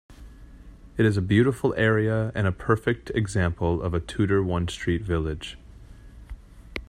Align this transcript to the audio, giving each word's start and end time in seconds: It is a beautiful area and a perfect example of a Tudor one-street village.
It 0.97 1.05
is 1.05 1.15
a 1.15 1.21
beautiful 1.21 1.75
area 1.75 2.31
and 2.33 2.47
a 2.47 2.51
perfect 2.51 3.11
example 3.11 3.83
of 3.83 3.93
a 3.93 3.99
Tudor 3.99 4.41
one-street 4.41 5.03
village. 5.03 5.59